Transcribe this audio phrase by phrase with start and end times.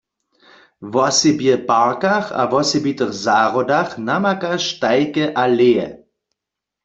[0.93, 5.87] Wosebje w parkach a wosebitych zahrodach namakaš tajke aleje.